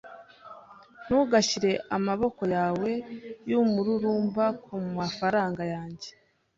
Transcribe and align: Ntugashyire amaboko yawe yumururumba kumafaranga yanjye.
Ntugashyire 1.05 1.71
amaboko 1.97 2.41
yawe 2.55 2.91
yumururumba 3.49 4.45
kumafaranga 4.63 5.63
yanjye. 5.73 6.09